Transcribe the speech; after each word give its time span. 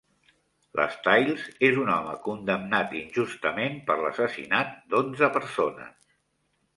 L'Stiles 0.79 1.41
és 1.67 1.75
un 1.81 1.91
home 1.95 2.15
condemnat 2.27 2.95
injustament 3.01 3.77
per 3.91 3.99
l'assassinat 3.99 4.73
d'onze 4.95 5.31
persones. 5.37 5.93